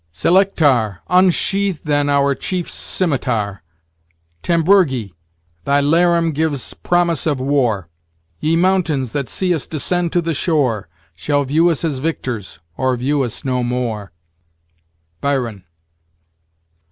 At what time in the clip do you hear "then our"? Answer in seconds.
1.83-2.33